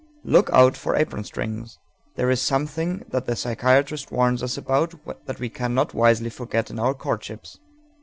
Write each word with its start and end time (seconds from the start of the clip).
Look 0.23 0.49
out 0.51 0.75
for 0.75 0.95
apron 0.95 1.25
strings._ 1.25 1.77
There 2.15 2.31
is 2.31 2.41
something 2.41 3.05
that 3.09 3.27
the 3.27 3.35
psychiatrist 3.35 4.11
warns 4.11 4.41
us 4.41 4.57
about 4.57 4.95
that 5.27 5.39
we 5.39 5.47
cannot 5.47 5.93
wisely 5.93 6.31
forget 6.31 6.71
in 6.71 6.79
our 6.79 6.95
courtships. 6.95 7.59